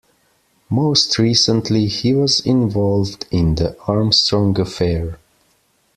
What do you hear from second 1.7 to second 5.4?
he was involved in the Armstrong affair.